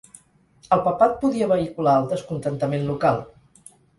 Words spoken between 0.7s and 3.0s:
El Papat podia vehicular el descontentament